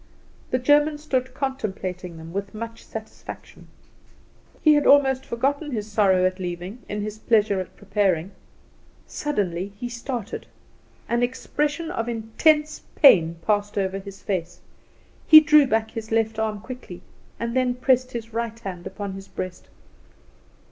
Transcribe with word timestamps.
The 0.49 0.57
German 0.57 0.97
stood 0.97 1.35
contemplating 1.35 2.17
them 2.17 2.33
with 2.33 2.55
much 2.55 2.83
satisfaction. 2.83 3.67
He 4.63 4.73
had 4.73 4.87
almost 4.87 5.23
forgotten 5.27 5.69
his 5.69 5.91
sorrow 5.91 6.25
at 6.25 6.39
leaving 6.39 6.79
in 6.89 7.03
his 7.03 7.19
pleasure 7.19 7.59
at 7.59 7.77
preparing. 7.77 8.31
Suddenly 9.05 9.73
he 9.77 9.89
started; 9.89 10.47
an 11.07 11.21
expression 11.21 11.91
of 11.91 12.09
intense 12.09 12.81
pain 12.95 13.35
passed 13.45 13.77
over 13.77 13.99
his 13.99 14.23
face. 14.23 14.61
He 15.27 15.39
drew 15.39 15.67
back 15.67 15.91
his 15.91 16.11
left 16.11 16.39
arm 16.39 16.61
quickly, 16.61 17.03
and 17.39 17.55
then 17.55 17.75
pressed 17.75 18.13
his 18.13 18.33
right 18.33 18.57
hand 18.57 18.87
upon 18.87 19.13
his 19.13 19.27
breast. 19.27 19.69